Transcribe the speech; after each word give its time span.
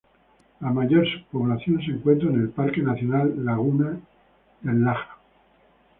La 0.61 0.71
mayor 0.71 1.05
sub-población 1.07 1.77
se 1.85 1.91
encuentra 1.91 2.27
en 2.29 2.41
el 2.41 2.49
Parque 2.49 2.81
Nacional 2.81 3.45
Laguna 3.45 3.99
del 4.63 4.83
Laja. 4.83 5.15